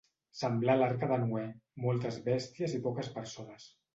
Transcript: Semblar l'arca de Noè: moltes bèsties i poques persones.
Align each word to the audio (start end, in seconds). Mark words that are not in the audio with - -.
Semblar 0.37 0.75
l'arca 0.79 1.09
de 1.11 1.19
Noè: 1.25 1.43
moltes 1.85 2.19
bèsties 2.29 2.75
i 2.79 2.83
poques 2.87 3.13
persones. 3.21 3.71